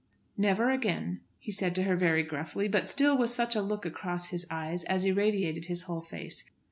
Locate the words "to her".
1.75-1.95